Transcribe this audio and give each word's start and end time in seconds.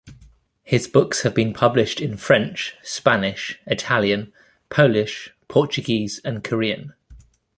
His 0.63 0.87
books 0.87 1.21
have 1.21 1.35
been 1.35 1.53
published 1.53 2.01
in 2.01 2.17
French, 2.17 2.73
Spanish, 2.81 3.59
Italian, 3.67 4.33
Polish, 4.71 5.31
Portuguese 5.47 6.19
and 6.25 6.43
Korean. 6.43 6.95